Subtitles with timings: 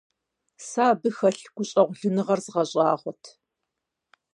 [0.67, 3.23] Сэ абы хэлъ гущӀэгъулыныгъэр згъэщӀагъуэрт.